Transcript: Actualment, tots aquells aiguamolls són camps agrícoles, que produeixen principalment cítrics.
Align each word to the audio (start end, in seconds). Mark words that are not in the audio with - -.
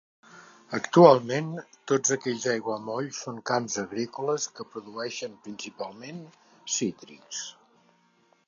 Actualment, 0.75 1.51
tots 1.91 2.13
aquells 2.15 2.47
aiguamolls 2.55 3.19
són 3.27 3.37
camps 3.51 3.77
agrícoles, 3.83 4.49
que 4.57 4.67
produeixen 4.73 5.37
principalment 5.45 6.21
cítrics. 6.79 7.45